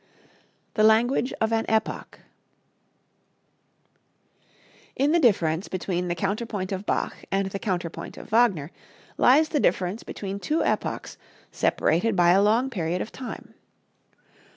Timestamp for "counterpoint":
6.15-6.71, 7.59-8.17